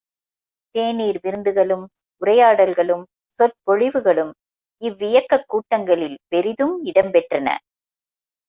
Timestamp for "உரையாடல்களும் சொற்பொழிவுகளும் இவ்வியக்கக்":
2.21-5.47